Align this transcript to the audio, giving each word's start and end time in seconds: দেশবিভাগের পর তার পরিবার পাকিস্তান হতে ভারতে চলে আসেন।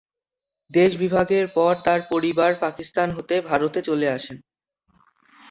দেশবিভাগের 0.71 1.45
পর 1.47 1.73
তার 1.85 1.99
পরিবার 2.09 2.51
পাকিস্তান 2.59 3.07
হতে 3.11 3.35
ভারতে 3.41 3.79
চলে 3.81 4.07
আসেন। 4.09 4.37